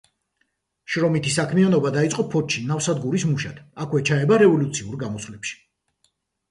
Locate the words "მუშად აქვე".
3.35-4.05